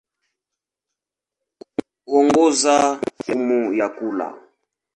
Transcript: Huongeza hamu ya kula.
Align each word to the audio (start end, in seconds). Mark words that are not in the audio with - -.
Huongeza 2.05 2.75
hamu 3.25 3.73
ya 3.77 3.87
kula. 3.89 4.27